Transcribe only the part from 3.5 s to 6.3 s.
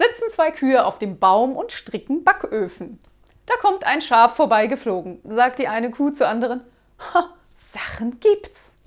kommt ein Schaf vorbeigeflogen, sagt die eine Kuh zur